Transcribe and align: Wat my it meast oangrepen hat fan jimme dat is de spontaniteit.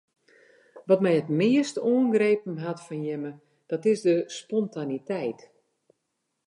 Wat 0.87 1.03
my 1.03 1.13
it 1.21 1.29
meast 1.39 1.75
oangrepen 1.91 2.55
hat 2.65 2.83
fan 2.87 3.03
jimme 3.07 3.31
dat 3.69 3.83
is 3.91 3.99
de 4.07 4.15
spontaniteit. 4.39 5.39